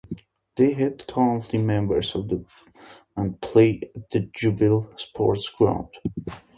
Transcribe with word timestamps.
They 0.57 0.73
are 0.83 0.89
currently 1.07 1.61
members 1.61 2.15
of 2.15 2.27
the 2.29 2.43
and 3.15 3.39
play 3.39 3.81
at 3.95 4.09
the 4.09 4.21
Jubilee 4.33 4.87
Sports 4.97 5.47
Ground. 5.49 5.93